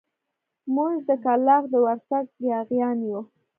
موږ 0.73 0.93
د 1.07 1.09
کلاخ 1.23 1.63
د 1.73 1.73
ورسک 1.85 2.27
ياغيان 2.51 2.97
يو. 3.09 3.19